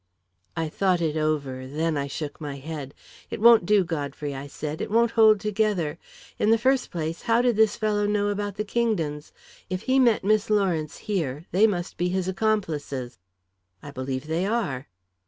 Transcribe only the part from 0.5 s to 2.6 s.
I thought it over; then I shook my